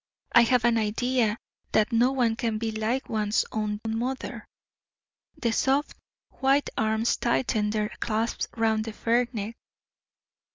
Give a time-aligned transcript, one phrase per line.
[0.31, 1.37] I have an idea
[1.73, 4.47] that no one can be like one's own mother."
[5.37, 5.95] The soft,
[6.39, 9.55] white arms tightened their clasp round the fair neck.